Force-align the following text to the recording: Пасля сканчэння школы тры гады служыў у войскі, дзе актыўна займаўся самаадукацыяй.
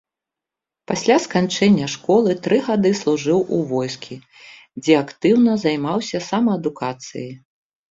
Пасля 0.91 1.17
сканчэння 1.25 1.89
школы 1.95 2.33
тры 2.47 2.57
гады 2.71 2.91
служыў 3.01 3.39
у 3.59 3.61
войскі, 3.73 4.19
дзе 4.81 4.93
актыўна 5.03 5.51
займаўся 5.67 6.25
самаадукацыяй. 6.33 7.33